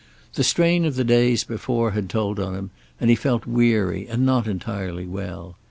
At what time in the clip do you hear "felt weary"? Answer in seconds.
3.15-4.07